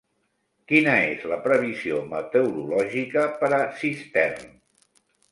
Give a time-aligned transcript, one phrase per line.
[0.69, 4.49] Quina és la previsió meteorològica per a Cistern